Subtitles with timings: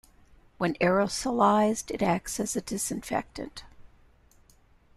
[0.57, 3.65] When aerosolized it acts as a disinfectant.